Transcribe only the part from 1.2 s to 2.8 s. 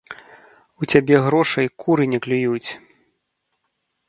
грошай куры не клююць!